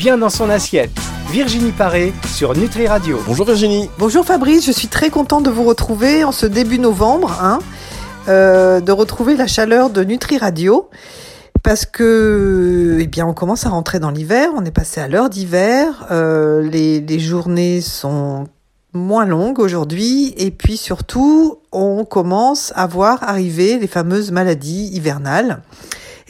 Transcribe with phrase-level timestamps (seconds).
[0.00, 0.98] Bien dans son assiette.
[1.30, 3.20] Virginie Paré sur Nutri Radio.
[3.26, 3.90] Bonjour Virginie.
[3.98, 7.58] Bonjour Fabrice, je suis très contente de vous retrouver en ce début novembre, hein,
[8.26, 10.88] euh, de retrouver la chaleur de Nutri Radio.
[11.62, 15.28] Parce que, eh bien, on commence à rentrer dans l'hiver, on est passé à l'heure
[15.28, 18.46] d'hiver, euh, les, les journées sont
[18.94, 25.60] moins longues aujourd'hui, et puis surtout, on commence à voir arriver les fameuses maladies hivernales.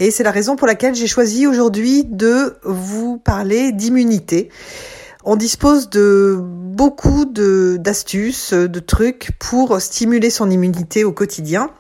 [0.01, 4.49] Et c'est la raison pour laquelle j'ai choisi aujourd'hui de vous parler d'immunité.
[5.25, 11.71] On dispose de beaucoup d'astuces, de trucs pour stimuler son immunité au quotidien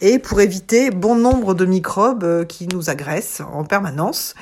[0.00, 4.36] et pour éviter bon nombre de microbes euh, qui nous agressent en permanence.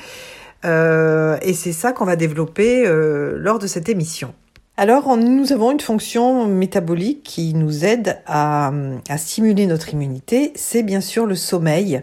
[0.67, 4.35] Euh, et c'est ça qu'on va développer euh, lors de cette émission.
[4.77, 8.73] Alors, nous avons une fonction métabolique qui nous aide à
[9.17, 12.03] stimuler notre immunité, c'est bien sûr le sommeil.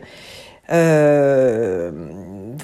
[0.72, 1.92] Euh,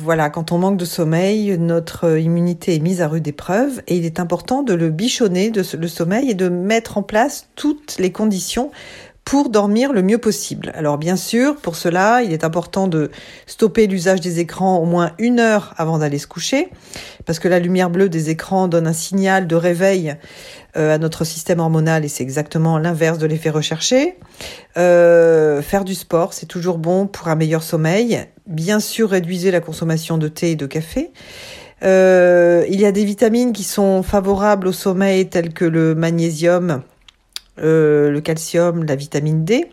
[0.02, 4.06] voilà, quand on manque de sommeil, notre immunité est mise à rude épreuve et il
[4.06, 8.12] est important de le bichonner, de le sommeil et de mettre en place toutes les
[8.12, 8.72] conditions
[9.24, 10.72] pour dormir le mieux possible.
[10.76, 13.10] Alors bien sûr, pour cela, il est important de
[13.48, 16.70] stopper l'usage des écrans au moins une heure avant d'aller se coucher,
[17.26, 20.16] parce que la lumière bleue des écrans donne un signal de réveil
[20.76, 24.18] à notre système hormonal et c'est exactement l'inverse de l'effet recherché.
[24.78, 28.26] Euh, faire du sport, c'est toujours bon pour un meilleur sommeil.
[28.48, 31.12] Bien sûr, réduisez la consommation de thé et de café.
[31.84, 36.84] Euh, il y a des vitamines qui sont favorables au sommeil, telles que le magnésium,
[37.60, 39.70] euh, le calcium, la vitamine D.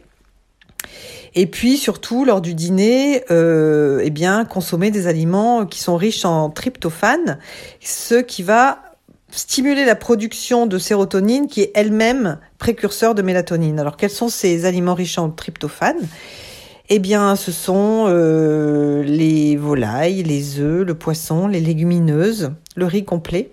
[1.34, 6.25] Et puis surtout lors du dîner, euh, eh bien consommer des aliments qui sont riches
[6.27, 7.39] en tryptophane,
[7.80, 8.92] ce qui va
[9.33, 13.81] stimuler la production de sérotonine qui est elle-même précurseur de mélatonine.
[13.81, 16.07] Alors quels sont ces aliments riches en tryptophane?
[16.89, 23.05] Eh bien ce sont euh, les volailles, les œufs, le poisson, les légumineuses, le riz
[23.05, 23.51] complet,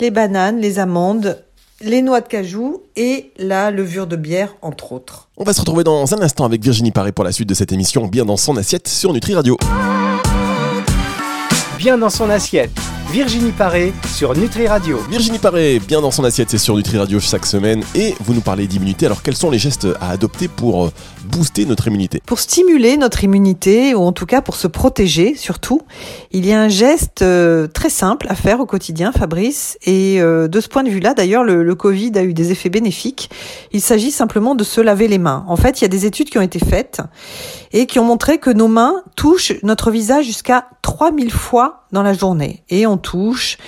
[0.00, 1.42] les bananes, les amandes,
[1.80, 5.28] les noix de cajou et la levure de bière, entre autres.
[5.36, 7.72] On va se retrouver dans un instant avec Virginie Paré pour la suite de cette
[7.72, 9.56] émission Bien dans son assiette sur Nutri Radio.
[11.78, 12.97] Bien dans son assiette.
[13.10, 14.98] Virginie Paré sur Nutri Radio.
[15.08, 18.42] Virginie Paré, bien dans son assiette, c'est sur Nutri Radio chaque semaine et vous nous
[18.42, 19.06] parlez d'immunité.
[19.06, 20.92] Alors quels sont les gestes à adopter pour euh,
[21.24, 22.20] booster notre immunité?
[22.26, 25.80] Pour stimuler notre immunité ou en tout cas pour se protéger surtout,
[26.32, 29.78] il y a un geste euh, très simple à faire au quotidien, Fabrice.
[29.86, 32.68] Et euh, de ce point de vue-là, d'ailleurs, le, le Covid a eu des effets
[32.68, 33.30] bénéfiques.
[33.72, 35.46] Il s'agit simplement de se laver les mains.
[35.48, 37.00] En fait, il y a des études qui ont été faites
[37.72, 42.12] et qui ont montré que nos mains touchent notre visage jusqu'à 3000 fois dans la
[42.12, 42.62] journée.
[42.68, 43.58] Et on touche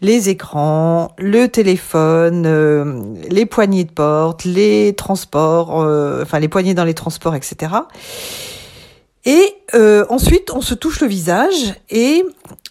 [0.00, 6.74] les écrans, le téléphone, euh, les poignées de porte, les transports, euh, enfin les poignées
[6.74, 7.72] dans les transports, etc.
[9.24, 12.24] Et euh, ensuite, on se touche le visage et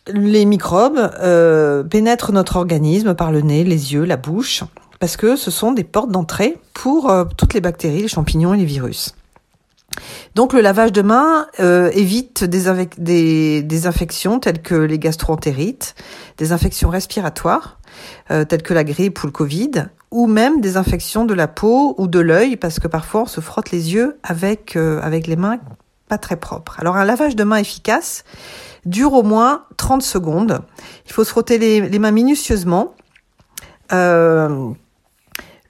[0.07, 1.09] les microbes
[1.89, 4.63] pénètrent notre organisme par le nez, les yeux, la bouche,
[4.99, 8.65] parce que ce sont des portes d'entrée pour toutes les bactéries, les champignons et les
[8.65, 9.15] virus.
[10.35, 12.67] Donc le lavage de mains euh, évite des,
[13.87, 15.95] infections telles que les gastroentérites,
[16.37, 17.79] des infections respiratoires
[18.31, 19.71] euh, telles que la grippe ou le Covid,
[20.09, 23.41] ou même des infections de la peau ou de l'œil parce que parfois on se
[23.41, 25.59] frotte les yeux avec, euh, les mains
[26.07, 26.79] pas très propres.
[26.79, 28.23] Alors un lavage de mains efficace
[28.85, 30.61] dure au moins 30 secondes.
[31.05, 32.95] Il faut se frotter les, mains minutieusement.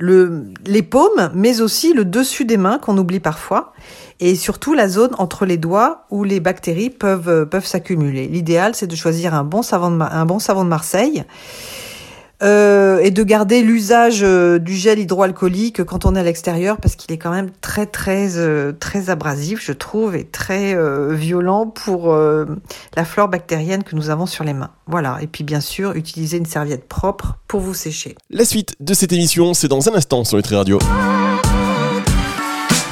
[0.04, 3.72] Le, les paumes, mais aussi le dessus des mains qu'on oublie parfois,
[4.20, 8.28] et surtout la zone entre les doigts où les bactéries peuvent, euh, peuvent s'accumuler.
[8.28, 11.24] L'idéal, c'est de choisir un bon savon de, un bon savon de Marseille
[12.42, 16.96] euh, et de garder l'usage euh, du gel hydroalcoolique quand on est à l'extérieur parce
[16.96, 20.76] qu'il est quand même très très euh, très abrasif, je trouve, et très
[21.14, 24.72] violent pour la flore bactérienne que nous avons sur les mains.
[24.88, 25.20] Voilà.
[25.22, 28.16] Et puis bien sûr, utiliser une serviette propre pour vous sécher.
[28.30, 30.80] La suite de cette émission, c'est dans un instant sur Nutri Radio.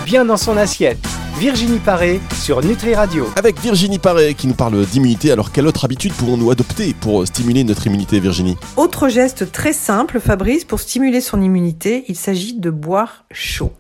[0.06, 1.00] Bien dans son assiette.
[1.42, 3.26] Virginie Paré sur Nutri Radio.
[3.36, 7.64] Avec Virginie Paré qui nous parle d'immunité, alors quelle autre habitude pourrons-nous adopter pour stimuler
[7.64, 8.58] notre immunité, Virginie?
[8.78, 13.74] Autre geste très simple, Fabrice, pour stimuler son immunité, il s'agit de boire chaud.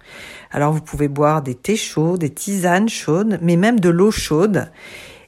[0.49, 4.71] Alors vous pouvez boire des thés chauds, des tisanes chaudes, mais même de l'eau chaude.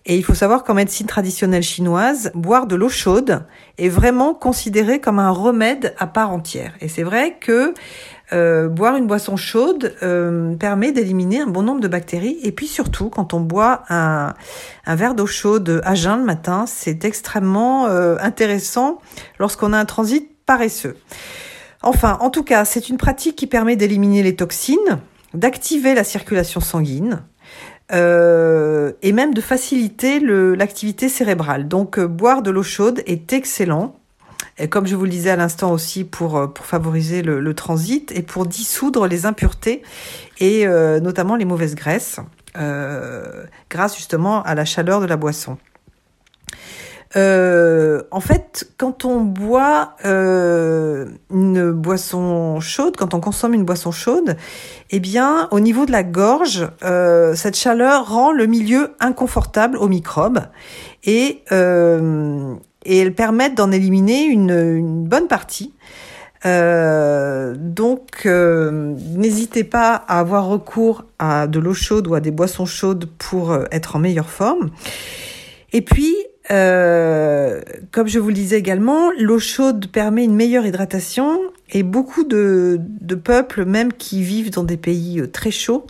[0.07, 3.45] Et il faut savoir qu'en médecine traditionnelle chinoise, boire de l'eau chaude
[3.77, 6.73] est vraiment considéré comme un remède à part entière.
[6.81, 7.75] Et c'est vrai que
[8.33, 12.39] euh, boire une boisson chaude euh, permet d'éliminer un bon nombre de bactéries.
[12.41, 14.33] Et puis surtout, quand on boit un,
[14.87, 18.99] verre d'eau chaude à jeun le matin, c'est extrêmement euh, intéressant
[19.39, 20.97] lorsqu'on a un transit paresseux.
[21.83, 24.99] Enfin, en tout cas, c'est une pratique qui permet d'éliminer les toxines,
[25.33, 27.23] d'activer la circulation sanguine,
[27.91, 31.67] et même de faciliter l'activité cérébrale.
[31.67, 33.93] Donc boire de l'eau chaude est excellent.
[34.69, 38.11] Comme je vous le disais à l'instant aussi pour, euh, pour favoriser le, le, transit
[38.11, 39.81] et pour dissoudre les impuretés
[40.39, 42.19] et euh, notamment les mauvaises graisses
[42.55, 45.57] euh, grâce justement à la chaleur de la boisson.
[47.15, 53.91] Euh, en fait, quand on boit euh, une boisson chaude, quand on consomme une boisson
[53.91, 54.35] chaude,
[54.89, 59.87] eh bien, au niveau de la gorge, euh, cette chaleur rend le milieu inconfortable aux
[59.87, 60.41] microbes
[61.03, 65.73] et, euh, et elles permettent d'en éliminer une, bonne partie.
[66.45, 72.65] Euh, donc, n'hésitez pas à avoir recours à de l'eau chaude ou à des boissons
[72.65, 74.71] chaudes pour être en meilleure forme.
[75.71, 76.15] Et puis,
[76.51, 81.39] euh, comme je vous le disais également, l'eau chaude permet une meilleure hydratation
[81.69, 82.79] et beaucoup de,
[83.23, 85.87] peuples, même qui vivent dans des pays euh, très chauds,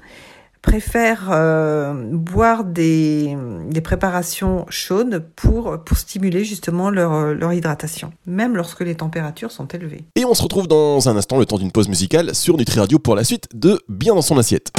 [0.63, 3.37] préfèrent euh, boire des,
[3.69, 9.67] des, préparations chaudes pour, pour stimuler justement leur, leur hydratation, même lorsque les températures sont
[9.67, 10.05] élevées.
[10.15, 12.97] Et on se retrouve dans un instant, le temps d'une pause musicale, sur Nutri Radio
[12.97, 14.71] pour la suite de Bien dans son assiette.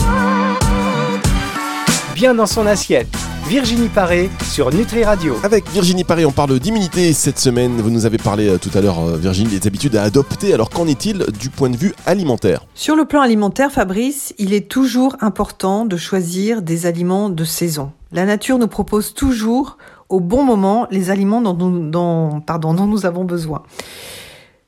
[2.15, 5.37] Bien dans son assiette Virginie Paré sur Nutri Radio.
[5.43, 7.73] Avec Virginie Paré, on parle d'immunité cette semaine.
[7.79, 10.55] Vous nous avez parlé euh, tout à l'heure, euh, Virginie, des habitudes à adopter.
[10.55, 12.65] Alors qu'en est-il du point de vue alimentaire?
[12.75, 17.93] Sur le plan alimentaire, Fabrice, il est toujours important de choisir des aliments de saison.
[18.13, 19.77] La nature nous propose toujours
[20.09, 23.63] au bon moment les aliments dont nous, dont, pardon, dont nous avons besoin.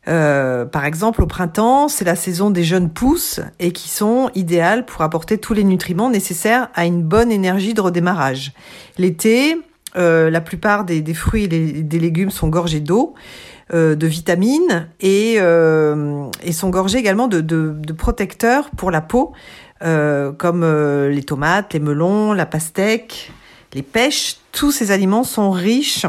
[0.09, 4.85] Euh, par exemple, au printemps, c'est la saison des jeunes pousses et qui sont idéales
[4.85, 8.53] pour apporter tous les nutriments nécessaires à une bonne énergie de redémarrage.
[8.99, 9.57] L'été,
[9.97, 13.15] euh, la plupart des, des fruits et des, légumes sont gorgés d'eau,
[13.75, 19.01] euh, de vitamines et, euh, et, sont gorgés également de, de, de protecteurs pour la
[19.01, 19.33] peau,
[19.83, 20.65] euh, comme
[21.09, 23.33] les tomates, les melons, la pastèque,
[23.73, 24.37] les pêches.
[24.53, 26.07] Tous ces aliments sont riches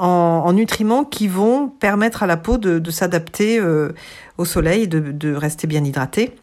[0.00, 3.90] en, en, nutriments qui vont permettre à la peau de, s'adapter euh,
[4.38, 6.34] au soleil, de, de, rester bien hydratée.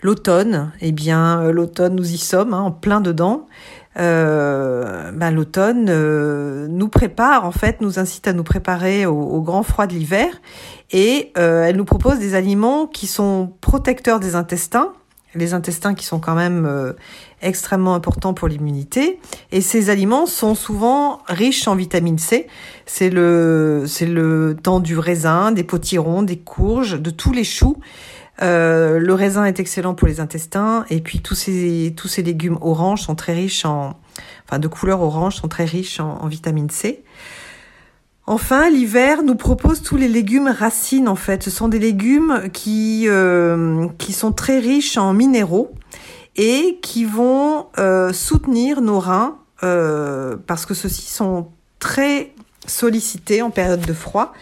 [0.00, 3.46] L'automne, eh bien, euh, l'automne, nous y sommes, hein, en plein dedans.
[3.98, 5.84] Euh, ben, l'automne
[6.66, 10.40] nous prépare, en fait, nous incite à nous préparer au, grand froid de l'hiver
[10.90, 14.94] et elle nous propose des aliments qui sont protecteurs des intestins,
[15.34, 16.92] les intestins qui sont quand même euh,
[17.40, 19.18] extrêmement importants pour l'immunité.
[19.50, 22.46] Et ces aliments sont souvent riches en vitamine C.
[22.86, 23.84] C'est le,
[24.62, 27.78] temps du raisin, des potirons, des courges, de tous les choux.
[28.42, 30.84] Euh, le raisin est excellent pour les intestins.
[30.90, 33.98] Et puis tous ces, légumes oranges sont très riches en,
[34.46, 37.02] enfin de couleur orange sont très riches en vitamine C.
[38.26, 41.42] Enfin, l'hiver nous propose tous les légumes racines en fait.
[41.42, 45.72] Ce sont des légumes qui euh, qui sont très riches en minéraux
[46.36, 51.48] et qui vont euh, soutenir nos reins euh, parce que ceux-ci sont
[51.80, 52.32] très
[52.66, 54.32] sollicités en période de froid.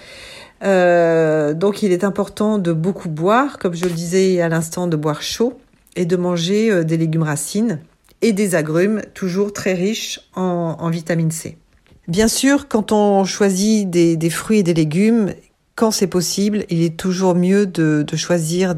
[0.63, 5.23] Donc, il est important de beaucoup boire, comme je le disais à l'instant, de boire
[5.23, 5.59] chaud
[5.97, 7.81] et de manger des légumes racines
[8.21, 11.57] et des agrumes toujours très riches en vitamine C.
[12.11, 15.33] Bien sûr, quand on choisit des, fruits et des légumes,
[15.77, 18.75] quand c'est possible, il est toujours mieux de, choisir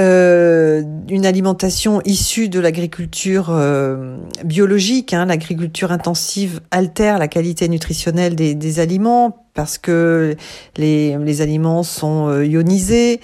[0.00, 5.14] euh, une alimentation issue de l'agriculture euh, biologique.
[5.14, 5.26] Hein.
[5.26, 10.34] L'agriculture intensive altère la qualité nutritionnelle des, aliments parce que
[10.76, 13.20] les, aliments sont euh, ionisés,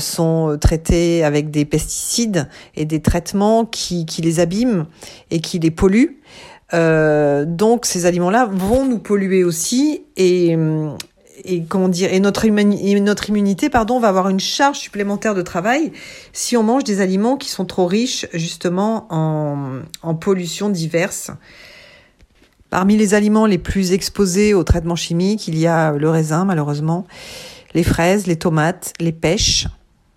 [0.00, 4.86] sont traités avec des pesticides et des traitements qui les abîment
[5.30, 6.18] et qui les polluent.
[6.72, 10.56] Euh, donc ces aliments-là vont nous polluer aussi et,
[11.68, 15.92] comment dire et notre, immunité pardon va avoir une charge supplémentaire de travail
[16.32, 21.30] si on mange des aliments qui sont trop riches justement en, en pollution diverses.
[22.70, 27.06] Parmi les aliments les plus exposés aux traitements chimiques, il y a le raisin malheureusement,
[27.74, 29.68] les fraises, les tomates, les pêches,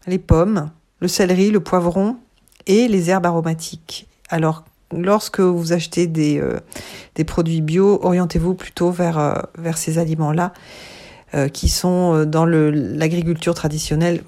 [0.07, 2.17] les pommes, le céleri, le poivron
[2.65, 4.07] et les herbes aromatiques.
[4.29, 4.63] Alors
[4.95, 6.59] lorsque vous achetez des, euh,
[7.15, 10.53] des produits bio, orientez-vous plutôt vers, euh, vers ces aliments-là
[11.33, 14.23] euh, qui sont dans l'agriculture traditionnelle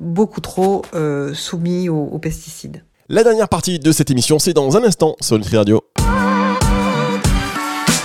[0.00, 2.84] beaucoup trop euh, soumis aux, aux, pesticides.
[3.08, 5.82] La dernière partie de cette émission, c'est dans un instant sur Nutri Radio.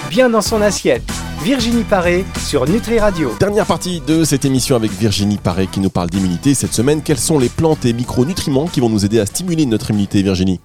[0.10, 1.04] Bien dans son assiette.
[1.44, 3.36] Virginie Paré sur Nutri Radio.
[3.40, 6.54] Dernière partie de cette émission avec Virginie Paré qui nous parle d'immunité.
[6.54, 9.92] Cette semaine, quelles sont les plantes et micronutriments qui vont nous aider à stimuler notre
[9.92, 10.62] immunité, Virginie?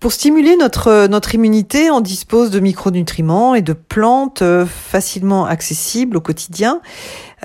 [0.00, 6.16] Pour stimuler notre, notre immunité, on dispose de micronutriments et de plantes euh, facilement accessibles
[6.16, 6.80] au quotidien.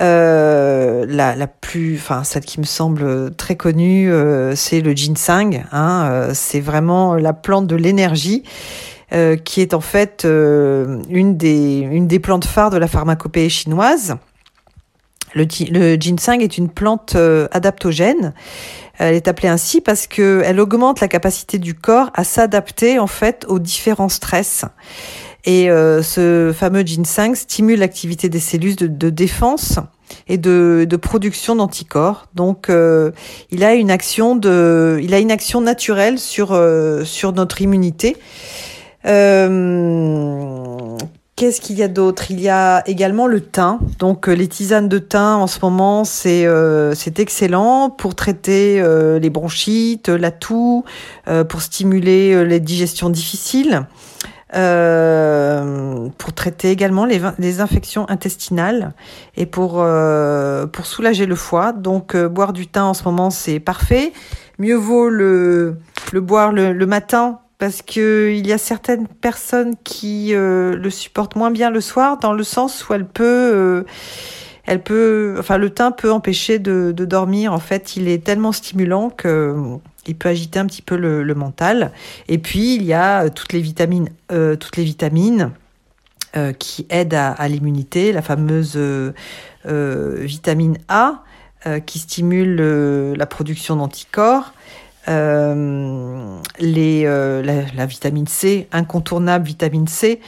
[0.00, 5.64] Euh, la, la plus, enfin celle qui me semble très connue, euh, c'est le ginseng.
[5.70, 8.42] Hein, euh, c'est vraiment la plante de l'énergie.
[9.44, 14.16] qui est en fait une, des, une des plantes phares de la pharmacopée chinoise.
[15.34, 17.16] Le, le ginseng est une plante
[17.52, 18.32] adaptogène
[18.98, 23.44] elle est appelée ainsi parce qu'elle augmente la capacité du corps à s'adapter en fait
[23.48, 24.64] aux différents stress.
[25.46, 29.78] Et euh, ce fameux ginseng stimule l'activité des cellules de, défense
[30.26, 32.26] et de, production d'anticorps.
[32.34, 33.12] Donc, euh,
[33.52, 38.16] il a une action de, il a une action naturelle sur euh, sur notre immunité.
[41.36, 42.30] Qu'est-ce qu'il y a d'autre?
[42.30, 43.78] Il y a également le thym.
[43.98, 49.18] Donc euh, les tisanes de thym en ce moment, c'est euh, excellent pour traiter euh,
[49.18, 50.84] les bronchites, la toux,
[51.50, 53.86] pour stimuler les digestions difficiles,
[54.50, 58.94] pour traiter également les, les infections intestinales
[59.36, 59.84] et pour
[60.72, 61.72] pour soulager le foie.
[61.72, 64.14] Donc boire du thym en ce moment, c'est parfait.
[64.58, 65.76] Mieux vaut le
[66.12, 71.36] le boire le matin parce que il y a certaines personnes qui euh, le supportent
[71.36, 73.84] moins bien le soir, dans le sens où elle peut, euh,
[74.66, 77.52] elle peut, enfin le thym peut empêcher de, dormir.
[77.52, 79.56] En fait, il est tellement stimulant que
[80.06, 81.92] il peut agiter un petit peu le, mental.
[82.28, 85.52] Et puis il y a toutes les vitamines, euh, toutes les vitamines
[86.58, 88.78] qui aident à l'immunité, la fameuse
[89.64, 91.22] vitamine A
[91.86, 92.56] qui stimule
[93.14, 94.52] la production d'anticorps.
[95.08, 97.42] Euh, euh,
[97.76, 100.20] la, vitamine C, incontournable vitamine C,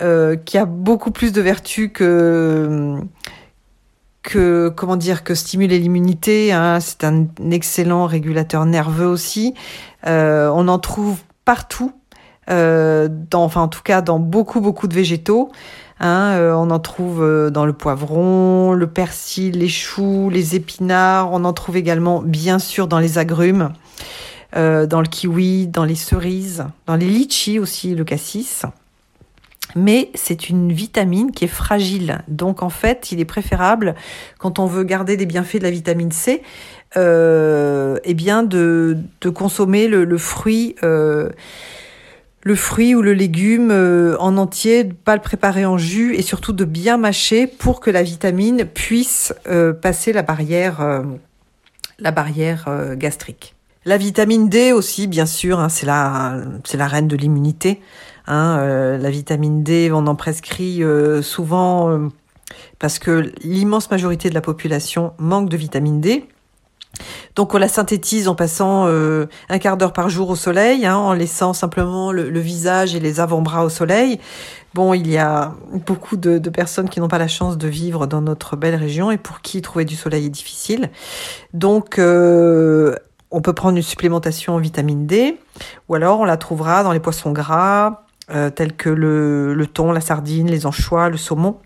[0.00, 3.02] euh, qui a beaucoup plus de vertus que
[4.74, 6.52] comment dire que stimuler l'immunité.
[6.52, 9.54] Hein, c'est un excellent régulateur nerveux aussi.
[10.04, 11.92] on en trouve partout,
[12.48, 15.50] enfin en tout cas dans beaucoup beaucoup de végétaux.
[16.00, 21.30] Hein, on en trouve dans le poivron, le persil, les choux, les épinards.
[21.32, 23.72] On en trouve également, bien sûr, dans les agrumes.
[24.54, 28.64] Euh, dans le kiwi, dans les cerises, dans les litchis aussi, le cassis.
[29.74, 32.20] Mais c'est une vitamine qui est fragile.
[32.28, 33.94] Donc en fait, il est préférable,
[34.38, 36.42] quand on veut garder des bienfaits de la vitamine C,
[36.98, 38.98] euh, eh bien de,
[39.34, 40.76] consommer le, le fruit.
[40.82, 41.30] Euh,
[42.44, 43.70] le fruit ou le légume
[44.18, 47.88] en entier, de pas le préparer en jus et surtout de bien mâcher pour que
[47.88, 49.32] la vitamine puisse
[49.80, 51.06] passer la barrière
[52.96, 53.54] gastrique.
[53.84, 57.80] La vitamine D aussi, bien sûr, hein, c'est la reine de l'immunité.
[58.26, 62.08] Hein, euh, la vitamine D, on en prescrit euh, souvent euh,
[62.78, 66.28] parce que l'immense majorité de la population manque de vitamine D.
[67.34, 71.14] Donc on la synthétise en passant un quart d'heure par jour au soleil, hein, en
[71.14, 74.20] laissant simplement le, visage et les avant-bras au soleil.
[74.74, 75.54] Bon, il y a
[75.86, 79.10] beaucoup de, de personnes qui n'ont pas la chance de vivre dans notre belle région
[79.10, 80.90] et pour qui trouver du soleil est difficile.
[81.54, 81.98] Donc
[83.32, 85.38] on peut prendre une supplémentation en vitamine D,
[85.88, 90.00] ou alors on la trouvera dans les poissons gras, euh, tels que le, thon, la
[90.00, 91.56] sardine, les anchois, le saumon,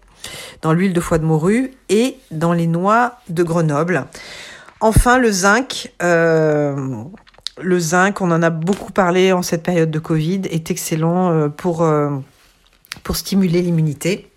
[0.63, 4.07] dans l'huile de foie de morue et dans les noix de Grenoble.
[4.81, 5.93] Enfin, le zinc.
[6.03, 7.05] Euh,
[7.61, 11.49] le zinc, on en a beaucoup parlé en cette période de Covid, est excellent euh,
[11.49, 11.89] pour,
[13.03, 14.31] pour stimuler l'immunité.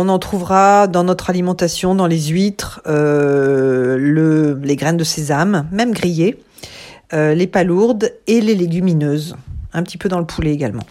[0.00, 5.66] On en trouvera dans notre alimentation, dans les huîtres, euh, le, les graines de sésame,
[5.72, 6.38] même grillées,
[7.12, 9.34] euh, les palourdes et les légumineuses,
[9.72, 10.84] un petit peu dans le poulet également.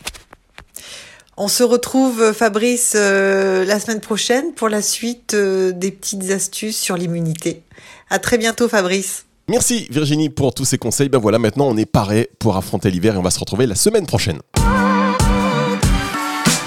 [1.38, 6.98] On se retrouve, Fabrice, euh, la semaine prochaine pour la suite des petites astuces sur
[6.98, 7.64] l'immunité.
[8.10, 9.24] À très bientôt, Fabrice.
[9.48, 11.08] Merci Virginie pour tous ces conseils.
[11.08, 13.76] Ben voilà, maintenant on est paré pour affronter l'hiver et on va se retrouver la
[13.76, 14.40] semaine prochaine.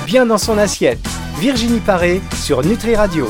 [0.06, 3.26] Bien dans son assiette Virginie Paré sur Nutri Radio.